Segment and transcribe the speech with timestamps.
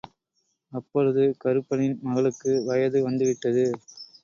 [0.71, 3.65] அப்பொழுது கருப்பனின் மகளுக்கு வயது வந்து விட்டது.